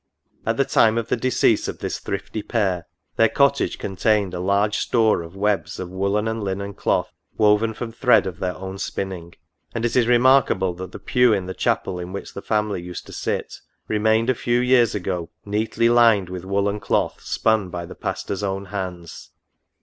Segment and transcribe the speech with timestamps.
[0.47, 4.79] At the time of the decease of this thrifty pair, their cottage contained a large
[4.79, 9.35] store of webs of woollen and linen cloth, woven from thread of their own spinning.
[9.75, 13.05] And it is remarkable, that the pew in the chapel in which the family used
[13.05, 17.93] to sit, remained a few years ago neatly lined with woollen cloth spun by the
[17.93, 19.29] pastor's own hands.